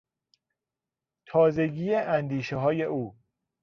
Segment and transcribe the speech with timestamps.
[1.25, 3.15] تازگی اندیشههای او